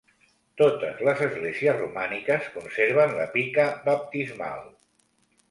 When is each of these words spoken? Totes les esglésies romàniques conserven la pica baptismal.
Totes 0.59 1.03
les 1.07 1.21
esglésies 1.25 1.77
romàniques 1.81 2.49
conserven 2.57 3.15
la 3.21 3.29
pica 3.37 3.67
baptismal. 3.93 4.67